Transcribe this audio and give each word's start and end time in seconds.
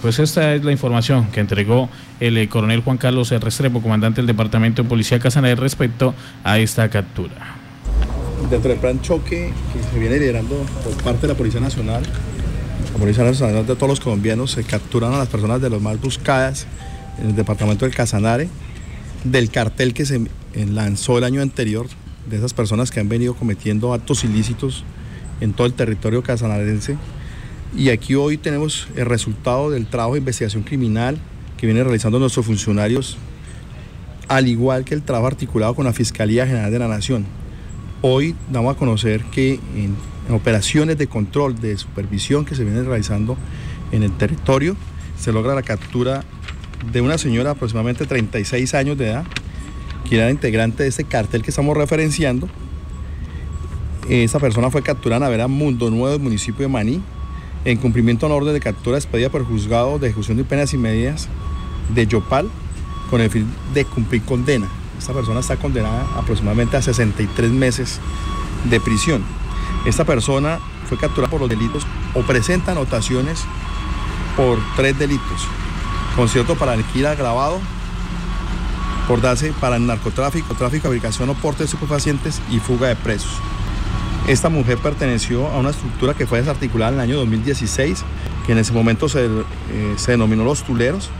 Pues 0.00 0.18
esta 0.18 0.54
es 0.54 0.64
la 0.64 0.72
información 0.72 1.30
que 1.30 1.40
entregó 1.40 1.90
el 2.18 2.38
eh, 2.38 2.48
coronel 2.48 2.80
Juan 2.80 2.96
Carlos 2.96 3.28
Restrepo, 3.28 3.82
comandante 3.82 4.22
del 4.22 4.26
Departamento 4.26 4.82
de 4.82 4.88
Policía 4.88 5.18
Casanare, 5.18 5.56
respecto 5.56 6.14
a 6.42 6.58
esta 6.58 6.88
captura. 6.88 7.54
Dentro 8.48 8.70
del 8.70 8.78
plan 8.78 9.02
choque 9.02 9.52
que 9.74 9.82
se 9.82 9.98
viene 9.98 10.18
liderando 10.18 10.56
por 10.82 10.94
parte 11.02 11.26
de 11.26 11.34
la 11.34 11.34
Policía 11.34 11.60
Nacional, 11.60 12.02
la 12.94 12.98
Policía 12.98 13.24
Nacional 13.24 13.66
de 13.66 13.74
todos 13.74 13.88
los 13.90 14.00
colombianos, 14.00 14.52
se 14.52 14.64
capturan 14.64 15.12
a 15.12 15.18
las 15.18 15.28
personas 15.28 15.60
de 15.60 15.68
las 15.68 15.82
más 15.82 16.00
buscadas 16.00 16.66
en 17.20 17.26
el 17.26 17.36
departamento 17.36 17.84
del 17.84 17.94
Casanare, 17.94 18.48
del 19.24 19.50
cartel 19.50 19.92
que 19.92 20.06
se 20.06 20.18
lanzó 20.54 21.18
el 21.18 21.24
año 21.24 21.42
anterior, 21.42 21.88
de 22.30 22.38
esas 22.38 22.54
personas 22.54 22.90
que 22.90 23.00
han 23.00 23.10
venido 23.10 23.34
cometiendo 23.34 23.92
actos 23.92 24.24
ilícitos 24.24 24.82
en 25.42 25.52
todo 25.52 25.66
el 25.66 25.74
territorio 25.74 26.22
casanarense 26.22 26.96
y 27.76 27.90
aquí 27.90 28.14
hoy 28.14 28.36
tenemos 28.36 28.88
el 28.94 29.06
resultado 29.06 29.70
del 29.70 29.86
trabajo 29.86 30.14
de 30.14 30.20
investigación 30.20 30.62
criminal 30.62 31.18
que 31.56 31.66
vienen 31.66 31.84
realizando 31.84 32.18
nuestros 32.18 32.46
funcionarios, 32.46 33.16
al 34.28 34.48
igual 34.48 34.84
que 34.84 34.94
el 34.94 35.02
trabajo 35.02 35.26
articulado 35.26 35.74
con 35.74 35.84
la 35.84 35.92
Fiscalía 35.92 36.46
General 36.46 36.70
de 36.70 36.78
la 36.78 36.88
Nación. 36.88 37.26
Hoy 38.02 38.36
damos 38.50 38.74
a 38.74 38.78
conocer 38.78 39.24
que 39.24 39.54
en, 39.74 39.96
operaciones 40.32 40.96
de 40.98 41.06
control, 41.06 41.60
de 41.60 41.76
supervisión 41.76 42.44
que 42.44 42.54
se 42.54 42.64
vienen 42.64 42.86
realizando 42.86 43.36
en 43.92 44.02
el 44.02 44.16
territorio, 44.16 44.76
se 45.18 45.32
logra 45.32 45.54
la 45.54 45.62
captura 45.62 46.24
de 46.92 47.00
una 47.00 47.18
señora 47.18 47.50
de 47.50 47.56
aproximadamente 47.56 48.06
36 48.06 48.72
años 48.74 48.96
de 48.96 49.06
edad, 49.08 49.24
que 50.08 50.16
era 50.16 50.30
integrante 50.30 50.82
de 50.84 50.88
este 50.88 51.04
cartel 51.04 51.42
que 51.42 51.50
estamos 51.50 51.76
referenciando. 51.76 52.48
Esa 54.08 54.38
persona 54.38 54.70
fue 54.70 54.82
capturada 54.82 55.16
en 55.16 55.22
la 55.24 55.28
vera 55.28 55.48
Mundo 55.48 55.90
Nuevo 55.90 56.10
del 56.10 56.20
municipio 56.20 56.66
de 56.66 56.68
Maní, 56.68 57.02
en 57.64 57.78
cumplimiento 57.78 58.26
a 58.26 58.28
una 58.28 58.36
orden 58.36 58.54
de 58.54 58.60
captura 58.60 58.98
expedida 58.98 59.30
por 59.30 59.44
juzgado 59.46 59.98
de 59.98 60.08
ejecución 60.08 60.36
de 60.36 60.44
penas 60.44 60.74
y 60.74 60.78
medidas 60.78 61.28
de 61.94 62.06
Yopal 62.06 62.50
con 63.10 63.20
el 63.20 63.30
fin 63.30 63.46
de 63.72 63.84
cumplir 63.84 64.22
condena. 64.22 64.68
Esta 64.98 65.12
persona 65.12 65.40
está 65.40 65.56
condenada 65.56 66.06
aproximadamente 66.16 66.76
a 66.76 66.82
63 66.82 67.50
meses 67.50 68.00
de 68.70 68.80
prisión. 68.80 69.24
Esta 69.86 70.04
persona 70.04 70.58
fue 70.88 70.98
capturada 70.98 71.30
por 71.30 71.40
los 71.40 71.48
delitos 71.48 71.86
o 72.14 72.22
presenta 72.22 72.72
anotaciones 72.72 73.44
por 74.36 74.58
tres 74.76 74.98
delitos. 74.98 75.46
Concierto 76.16 76.54
para 76.56 76.72
alquiler 76.72 77.08
agravado, 77.08 77.60
por 79.08 79.20
darse 79.20 79.52
para 79.60 79.76
el 79.76 79.86
narcotráfico, 79.86 80.54
tráfico, 80.54 80.84
fabricación 80.84 81.28
o 81.28 81.34
porte 81.34 81.60
de 81.60 81.64
estupefacientes 81.66 82.40
y 82.50 82.58
fuga 82.58 82.88
de 82.88 82.96
presos. 82.96 83.32
Esta 84.26 84.48
mujer 84.48 84.78
perteneció 84.78 85.48
a 85.48 85.58
una 85.58 85.68
estructura 85.68 86.14
que 86.14 86.26
fue 86.26 86.38
desarticulada 86.38 86.92
en 86.92 86.94
el 86.94 87.00
año 87.02 87.16
2016, 87.18 88.02
que 88.46 88.52
en 88.52 88.58
ese 88.58 88.72
momento 88.72 89.06
se, 89.06 89.26
eh, 89.26 89.30
se 89.96 90.12
denominó 90.12 90.44
Los 90.44 90.62
Tuleros. 90.62 91.10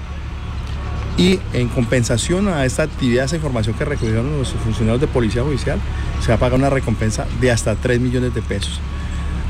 Y 1.18 1.38
en 1.52 1.68
compensación 1.68 2.48
a 2.48 2.64
esta 2.64 2.82
actividad, 2.82 3.26
esa 3.26 3.36
información 3.36 3.76
que 3.76 3.84
recogieron 3.84 4.38
los 4.38 4.52
funcionarios 4.52 5.02
de 5.02 5.06
Policía 5.06 5.42
Judicial, 5.42 5.78
se 6.22 6.28
va 6.28 6.36
a 6.36 6.38
pagar 6.38 6.58
una 6.58 6.70
recompensa 6.70 7.26
de 7.42 7.50
hasta 7.50 7.74
3 7.76 8.00
millones 8.00 8.34
de 8.34 8.40
pesos. 8.40 8.80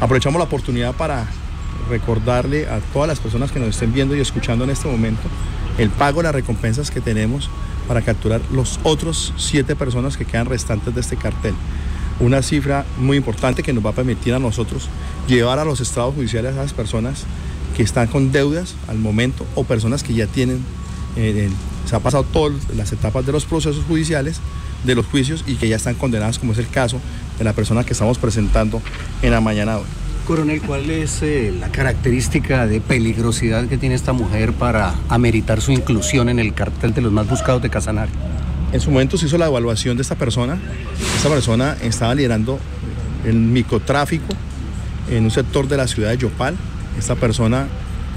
Aprovechamos 0.00 0.40
la 0.40 0.46
oportunidad 0.46 0.92
para 0.92 1.24
recordarle 1.88 2.66
a 2.68 2.80
todas 2.92 3.08
las 3.08 3.20
personas 3.20 3.52
que 3.52 3.60
nos 3.60 3.68
estén 3.68 3.92
viendo 3.92 4.16
y 4.16 4.20
escuchando 4.20 4.64
en 4.64 4.70
este 4.70 4.88
momento 4.88 5.22
el 5.78 5.90
pago 5.90 6.18
de 6.18 6.24
las 6.24 6.34
recompensas 6.34 6.90
que 6.90 7.00
tenemos 7.00 7.48
para 7.86 8.02
capturar 8.02 8.40
los 8.50 8.80
otros 8.82 9.32
siete 9.36 9.76
personas 9.76 10.16
que 10.16 10.24
quedan 10.24 10.46
restantes 10.46 10.92
de 10.94 11.00
este 11.00 11.16
cartel 11.16 11.54
una 12.20 12.42
cifra 12.42 12.84
muy 12.98 13.16
importante 13.16 13.62
que 13.62 13.72
nos 13.72 13.84
va 13.84 13.90
a 13.90 13.94
permitir 13.94 14.34
a 14.34 14.38
nosotros 14.38 14.88
llevar 15.26 15.58
a 15.58 15.64
los 15.64 15.80
estados 15.80 16.14
judiciales 16.14 16.54
a 16.54 16.62
esas 16.62 16.72
personas 16.72 17.24
que 17.76 17.82
están 17.82 18.06
con 18.06 18.30
deudas 18.32 18.74
al 18.88 18.98
momento 18.98 19.46
o 19.54 19.64
personas 19.64 20.02
que 20.02 20.14
ya 20.14 20.26
tienen, 20.26 20.64
eh, 21.16 21.50
se 21.86 21.96
ha 21.96 22.00
pasado 22.00 22.24
todas 22.24 22.54
las 22.76 22.92
etapas 22.92 23.26
de 23.26 23.32
los 23.32 23.44
procesos 23.44 23.84
judiciales, 23.84 24.40
de 24.84 24.94
los 24.94 25.06
juicios 25.06 25.44
y 25.46 25.56
que 25.56 25.68
ya 25.68 25.76
están 25.76 25.94
condenadas, 25.94 26.38
como 26.38 26.52
es 26.52 26.58
el 26.58 26.68
caso 26.68 27.00
de 27.38 27.44
la 27.44 27.52
persona 27.52 27.84
que 27.84 27.92
estamos 27.92 28.18
presentando 28.18 28.80
en 29.22 29.30
la 29.32 29.40
mañana 29.40 29.78
hoy. 29.78 29.84
Coronel, 30.26 30.62
¿cuál 30.62 30.90
es 30.90 31.20
eh, 31.22 31.52
la 31.58 31.68
característica 31.68 32.66
de 32.66 32.80
peligrosidad 32.80 33.66
que 33.66 33.76
tiene 33.76 33.94
esta 33.94 34.14
mujer 34.14 34.54
para 34.54 34.94
ameritar 35.08 35.60
su 35.60 35.72
inclusión 35.72 36.30
en 36.30 36.38
el 36.38 36.54
cartel 36.54 36.94
de 36.94 37.02
los 37.02 37.12
más 37.12 37.28
buscados 37.28 37.60
de 37.60 37.68
Casanare? 37.68 38.10
En 38.74 38.80
su 38.80 38.90
momento 38.90 39.16
se 39.16 39.26
hizo 39.26 39.38
la 39.38 39.46
evaluación 39.46 39.96
de 39.96 40.02
esta 40.02 40.16
persona. 40.16 40.58
Esta 41.16 41.28
persona 41.28 41.76
estaba 41.80 42.12
liderando 42.12 42.58
el 43.24 43.36
microtráfico 43.36 44.34
en 45.08 45.22
un 45.22 45.30
sector 45.30 45.68
de 45.68 45.76
la 45.76 45.86
ciudad 45.86 46.10
de 46.10 46.18
Yopal. 46.18 46.56
Esta 46.98 47.14
persona 47.14 47.68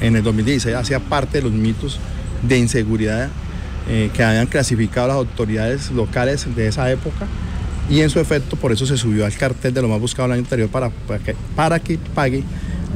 en 0.01 0.15
el 0.15 0.23
2016 0.23 0.75
hacía 0.75 0.99
parte 0.99 1.37
de 1.37 1.43
los 1.43 1.51
mitos 1.51 1.99
de 2.41 2.57
inseguridad 2.57 3.29
eh, 3.87 4.09
que 4.11 4.23
habían 4.23 4.47
clasificado 4.47 5.09
las 5.09 5.17
autoridades 5.17 5.91
locales 5.91 6.47
de 6.55 6.65
esa 6.65 6.91
época 6.91 7.27
y 7.87 8.01
en 8.01 8.09
su 8.09 8.19
efecto 8.19 8.55
por 8.55 8.71
eso 8.71 8.87
se 8.87 8.97
subió 8.97 9.27
al 9.27 9.33
cartel 9.33 9.75
de 9.75 9.83
lo 9.83 9.87
más 9.87 9.99
buscado 9.99 10.25
el 10.25 10.31
año 10.31 10.41
anterior 10.41 10.69
para, 10.69 10.89
para, 11.55 11.79
que, 11.79 11.99
pague 12.15 12.43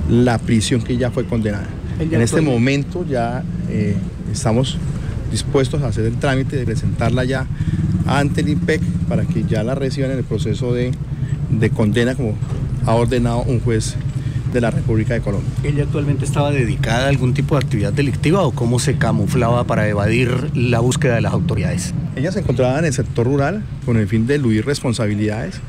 la 0.09 0.39
prisión 0.39 0.81
que 0.81 0.97
ya 0.97 1.11
fue 1.11 1.25
condenada. 1.25 1.67
En 1.99 2.21
este 2.21 2.41
momento 2.41 3.05
ya 3.07 3.43
eh, 3.69 3.95
estamos 4.31 4.79
dispuestos 5.31 5.81
a 5.81 5.87
hacer 5.87 6.05
el 6.05 6.17
trámite 6.17 6.57
de 6.57 6.65
presentarla 6.65 7.23
ya 7.23 7.47
ante 8.05 8.41
el 8.41 8.49
IMPEC 8.49 8.81
para 9.07 9.25
que 9.25 9.43
ya 9.43 9.63
la 9.63 9.75
reciban 9.75 10.11
en 10.11 10.17
el 10.17 10.23
proceso 10.23 10.73
de, 10.73 10.91
condena 11.73 12.15
como 12.15 12.35
ha 12.85 12.93
ordenado 12.95 13.43
un 13.43 13.59
juez 13.59 13.95
de 14.53 14.59
la 14.59 14.69
República 14.69 15.13
de 15.13 15.21
Colombia. 15.21 15.49
¿Ella 15.63 15.83
actualmente 15.83 16.25
estaba 16.25 16.51
dedicada 16.51 17.05
a 17.05 17.09
algún 17.09 17.33
tipo 17.33 17.55
de 17.55 17.63
actividad 17.63 17.93
delictiva 17.93 18.41
o 18.41 18.51
cómo 18.51 18.79
se 18.79 18.97
camuflaba 18.97 19.63
para 19.63 19.87
evadir 19.87 20.51
la 20.55 20.79
búsqueda 20.79 21.15
de 21.15 21.21
las 21.21 21.33
autoridades? 21.33 21.93
Ella 22.15 22.31
se 22.31 22.39
encontraba 22.39 22.77
en 22.79 22.85
el 22.85 22.93
sector 22.93 23.25
rural 23.25 23.63
con 23.85 23.97
el 23.97 24.07
fin 24.07 24.27
de 24.27 24.35
eludir 24.35 24.65
responsabilidades, 24.65 25.61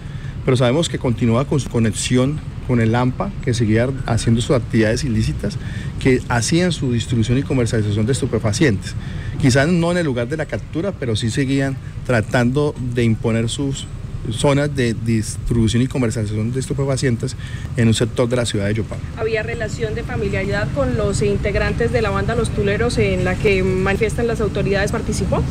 pero 0.45 0.57
sabemos 0.57 0.89
que 0.89 0.99
continúa 0.99 1.45
con 1.45 1.61
su 1.61 1.69
conexión 1.69 2.41
con 2.67 2.81
el 2.81 2.95
AMPA, 2.95 3.31
que 3.45 3.55
seguía 3.55 3.89
haciendo 4.07 4.41
sus 4.41 4.57
actividades 4.57 5.05
ilícitas, 5.05 5.59
que 6.01 6.21
hacían 6.29 6.73
su 6.73 6.93
distribución 6.93 7.39
y 7.39 7.43
comercialización 7.43 8.07
de 8.07 8.13
estupefacientes. 8.13 8.95
Quizás 9.41 9.69
no 9.69 9.93
en 9.93 9.99
el 9.99 10.07
lugar 10.07 10.29
de 10.29 10.37
la 10.37 10.47
captura, 10.47 10.93
pero 10.93 11.17
sí 11.17 11.31
seguían 11.31 11.77
tratando 12.07 12.75
de 12.95 13.05
imponer 13.05 13.49
sus 13.49 13.87
zonas 14.31 14.75
de 14.75 14.95
distribución 14.95 15.83
y 15.83 15.89
comercialización 15.89 16.53
de 16.53 16.61
estupefacientes 16.61 17.37
en 17.77 17.89
un 17.89 17.95
sector 17.95 18.29
de 18.29 18.37
la 18.37 18.47
ciudad 18.47 18.67
de 18.67 18.75
Yopal. 18.75 18.99
¿Había 19.17 19.43
relación 19.43 19.95
de 19.95 20.05
familiaridad 20.05 20.69
con 20.75 20.97
los 20.97 21.23
integrantes 21.23 21.93
de 21.93 22.03
la 22.03 22.11
banda 22.11 22.37
Los 22.37 22.51
Tuleros 22.51 22.99
en 22.99 23.25
la 23.25 23.35
que 23.35 23.63
manifiestan 23.65 24.27
las 24.29 24.41
autoridades? 24.41 24.93
¿Participó? 24.93 25.43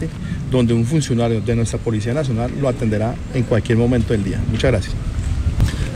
donde 0.50 0.75
un 0.75 0.84
funcionario 0.84 1.41
de 1.41 1.56
nuestra 1.56 1.78
Policía 1.78 2.14
Nacional 2.14 2.53
lo 2.60 2.69
atenderá 2.69 3.14
en 3.34 3.42
cualquier 3.44 3.78
momento 3.78 4.12
del 4.12 4.25
día. 4.25 4.41
Muchas 4.50 4.70
gracias. 4.70 4.94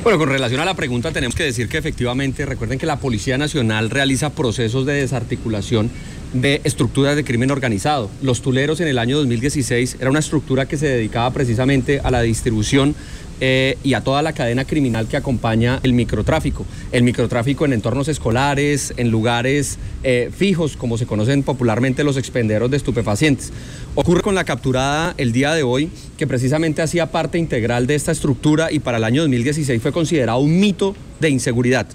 Bueno, 0.03 0.19
con 0.19 0.29
relación 0.29 0.61
a 0.61 0.65
la 0.65 0.75
pregunta 0.75 1.13
tenemos 1.13 1.37
que 1.37 1.45
decir 1.45 1.69
que 1.69 1.79
efectivamente, 1.79 2.45
recuerden 2.45 2.79
que 2.79 2.87
la 2.87 2.97
Policía 2.97 3.39
Nacional 3.39 3.89
realiza 3.89 4.31
procesos 4.31 4.85
de 4.85 4.95
desarticulación 4.95 5.91
de 6.33 6.61
estructuras 6.65 7.15
de 7.15 7.23
crimen 7.25 7.51
organizado. 7.53 8.11
Los 8.21 8.43
Tuleros 8.43 8.81
en 8.81 8.89
el 8.89 8.99
año 8.99 9.19
2016 9.19 9.99
era 10.01 10.11
una 10.11 10.19
estructura 10.19 10.67
que 10.67 10.77
se 10.77 10.89
dedicaba 10.89 11.31
precisamente 11.31 12.01
a 12.03 12.11
la 12.11 12.23
distribución 12.23 12.97
eh, 13.45 13.77
y 13.83 13.95
a 13.95 14.03
toda 14.03 14.23
la 14.23 14.35
cadena 14.35 14.65
criminal 14.65 15.09
que 15.09 15.17
acompaña 15.17 15.81
el 15.83 15.95
microtráfico. 15.95 16.65
El 16.93 17.03
microtráfico 17.03 17.65
en 17.65 17.73
entornos 17.73 18.07
escolares, 18.07 18.95
en 18.97 19.11
lugares 19.11 19.81
eh, 20.05 20.31
fijos, 20.33 20.77
como 20.77 20.97
se 20.97 21.07
conocen 21.07 21.43
popularmente 21.43 22.05
los 22.05 22.17
expenderos 22.17 22.71
de 22.71 22.77
estupefacientes. 22.77 23.53
Ocurre 23.97 24.21
con 24.21 24.37
la 24.37 24.45
capturada 24.45 25.15
el 25.19 25.33
día 25.33 25.55
de 25.55 25.65
hoy, 25.65 25.91
que 26.17 26.29
precisamente 26.29 26.83
hacía 26.83 27.11
parte 27.11 27.37
integral 27.37 27.89
de 27.89 27.97
esta 27.97 28.13
estructura 28.13 28.71
y 28.71 28.79
para 28.79 28.99
el 28.99 29.05
año 29.05 29.23
2016 29.23 29.83
fue 29.83 29.91
considerado 29.91 30.39
un 30.39 30.61
mito 30.61 30.95
de 31.19 31.31
inseguridad. 31.31 31.89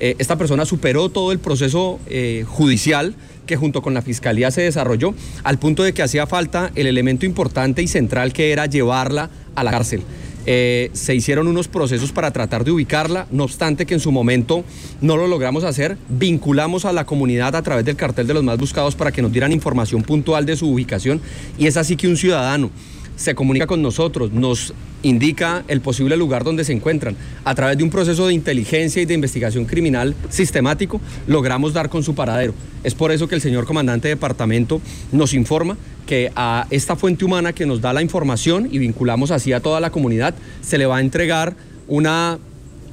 Eh, 0.00 0.16
esta 0.18 0.36
persona 0.36 0.64
superó 0.64 1.10
todo 1.10 1.30
el 1.30 1.38
proceso 1.38 2.00
judicial 2.44 3.14
que 3.46 3.56
junto 3.56 3.82
con 3.82 3.94
la 3.94 4.02
Fiscalía 4.02 4.50
se 4.50 4.62
desarrolló, 4.62 5.14
al 5.44 5.60
punto 5.60 5.84
de 5.84 5.94
que 5.94 6.02
hacía 6.02 6.26
falta 6.26 6.72
el 6.74 6.88
elemento 6.88 7.24
importante 7.24 7.82
y 7.82 7.86
central 7.86 8.32
que 8.32 8.50
era 8.50 8.66
llevarla 8.66 9.30
a 9.54 9.62
la 9.62 9.70
cárcel. 9.70 10.02
Eh, 10.50 10.88
se 10.94 11.14
hicieron 11.14 11.46
unos 11.46 11.68
procesos 11.68 12.10
para 12.10 12.30
tratar 12.30 12.64
de 12.64 12.70
ubicarla, 12.70 13.26
no 13.30 13.44
obstante 13.44 13.84
que 13.84 13.92
en 13.92 14.00
su 14.00 14.10
momento 14.10 14.64
no 15.02 15.18
lo 15.18 15.26
logramos 15.26 15.62
hacer, 15.62 15.98
vinculamos 16.08 16.86
a 16.86 16.92
la 16.94 17.04
comunidad 17.04 17.54
a 17.54 17.60
través 17.60 17.84
del 17.84 17.96
cartel 17.96 18.26
de 18.26 18.32
los 18.32 18.42
más 18.42 18.56
buscados 18.56 18.94
para 18.94 19.12
que 19.12 19.20
nos 19.20 19.30
dieran 19.30 19.52
información 19.52 20.00
puntual 20.00 20.46
de 20.46 20.56
su 20.56 20.70
ubicación. 20.70 21.20
Y 21.58 21.66
es 21.66 21.76
así 21.76 21.96
que 21.96 22.08
un 22.08 22.16
ciudadano 22.16 22.70
se 23.18 23.34
comunica 23.34 23.66
con 23.66 23.82
nosotros, 23.82 24.32
nos 24.32 24.72
indica 25.02 25.64
el 25.68 25.80
posible 25.80 26.16
lugar 26.16 26.44
donde 26.44 26.64
se 26.64 26.72
encuentran. 26.72 27.16
A 27.44 27.54
través 27.54 27.76
de 27.76 27.84
un 27.84 27.90
proceso 27.90 28.26
de 28.26 28.32
inteligencia 28.32 29.02
y 29.02 29.06
de 29.06 29.14
investigación 29.14 29.64
criminal 29.64 30.14
sistemático, 30.30 31.00
logramos 31.26 31.72
dar 31.74 31.90
con 31.90 32.02
su 32.02 32.14
paradero. 32.14 32.54
Es 32.84 32.94
por 32.94 33.12
eso 33.12 33.28
que 33.28 33.34
el 33.34 33.40
señor 33.40 33.66
comandante 33.66 34.08
de 34.08 34.14
departamento 34.14 34.80
nos 35.12 35.34
informa 35.34 35.76
que 36.06 36.32
a 36.36 36.66
esta 36.70 36.96
fuente 36.96 37.24
humana 37.24 37.52
que 37.52 37.66
nos 37.66 37.80
da 37.80 37.92
la 37.92 38.02
información 38.02 38.68
y 38.70 38.78
vinculamos 38.78 39.30
así 39.30 39.52
a 39.52 39.60
toda 39.60 39.80
la 39.80 39.90
comunidad, 39.90 40.34
se 40.62 40.78
le 40.78 40.86
va 40.86 40.98
a 40.98 41.00
entregar 41.00 41.56
una 41.88 42.38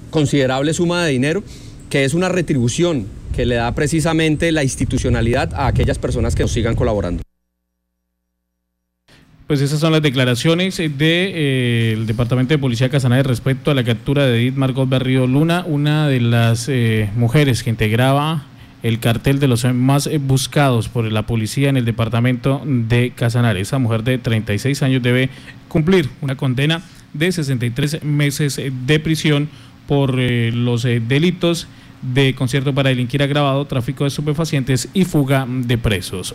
considerable 0.09 0.73
suma 0.73 1.05
de 1.05 1.11
dinero, 1.11 1.43
que 1.89 2.03
es 2.03 2.13
una 2.13 2.29
retribución 2.29 3.05
que 3.35 3.45
le 3.45 3.55
da 3.55 3.73
precisamente 3.75 4.51
la 4.51 4.63
institucionalidad 4.63 5.53
a 5.53 5.67
aquellas 5.67 5.99
personas 5.99 6.35
que 6.35 6.43
nos 6.43 6.51
sigan 6.51 6.75
colaborando. 6.75 7.21
Pues 9.47 9.61
esas 9.61 9.79
son 9.79 9.91
las 9.91 10.01
declaraciones 10.01 10.77
del 10.77 10.97
de, 10.97 11.31
eh, 11.35 12.03
Departamento 12.07 12.55
de 12.55 12.57
Policía 12.57 12.89
Casanare 12.89 13.21
respecto 13.21 13.69
a 13.69 13.75
la 13.75 13.83
captura 13.83 14.25
de 14.25 14.41
Edith 14.41 14.55
Margot 14.55 14.89
Berrío 14.89 15.27
Luna, 15.27 15.63
una 15.67 16.07
de 16.07 16.19
las 16.19 16.67
eh, 16.67 17.11
mujeres 17.15 17.61
que 17.61 17.69
integraba 17.69 18.47
el 18.81 18.99
cartel 18.99 19.39
de 19.39 19.47
los 19.47 19.63
más 19.71 20.09
buscados 20.21 20.89
por 20.89 21.11
la 21.11 21.27
policía 21.27 21.69
en 21.69 21.77
el 21.77 21.85
departamento 21.85 22.63
de 22.65 23.11
Casanare. 23.15 23.61
Esa 23.61 23.77
mujer 23.77 24.03
de 24.03 24.17
36 24.17 24.81
años 24.81 25.03
debe 25.03 25.29
cumplir 25.67 26.09
una 26.21 26.35
condena 26.35 26.81
de 27.13 27.31
63 27.31 28.03
meses 28.03 28.59
de 28.59 28.99
prisión 28.99 29.47
por 29.85 30.15
eh, 30.19 30.51
los 30.53 30.81
delitos 30.81 31.67
de 32.01 32.33
concierto 32.33 32.73
para 32.73 32.89
delinquir 32.89 33.21
agravado, 33.21 33.65
tráfico 33.65 34.05
de 34.05 34.07
estupefacientes 34.07 34.89
y 34.95 35.05
fuga 35.05 35.45
de 35.47 35.77
presos. 35.77 36.33